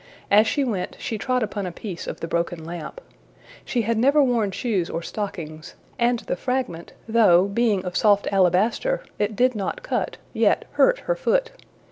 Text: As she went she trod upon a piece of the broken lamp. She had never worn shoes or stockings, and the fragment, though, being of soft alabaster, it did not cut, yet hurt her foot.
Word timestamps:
As 0.31 0.47
she 0.47 0.63
went 0.63 0.95
she 0.99 1.19
trod 1.19 1.43
upon 1.43 1.67
a 1.67 1.71
piece 1.71 2.07
of 2.07 2.21
the 2.21 2.27
broken 2.27 2.65
lamp. 2.65 2.99
She 3.63 3.83
had 3.83 3.99
never 3.99 4.23
worn 4.23 4.49
shoes 4.49 4.89
or 4.89 5.03
stockings, 5.03 5.75
and 5.99 6.17
the 6.21 6.35
fragment, 6.35 6.93
though, 7.07 7.45
being 7.47 7.85
of 7.85 7.95
soft 7.95 8.27
alabaster, 8.33 9.03
it 9.19 9.35
did 9.35 9.53
not 9.53 9.83
cut, 9.83 10.17
yet 10.33 10.65
hurt 10.71 11.01
her 11.01 11.15
foot. 11.15 11.51